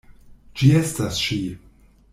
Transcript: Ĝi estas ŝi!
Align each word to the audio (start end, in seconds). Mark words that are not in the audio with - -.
Ĝi 0.61 0.69
estas 0.79 1.21
ŝi! 1.27 1.39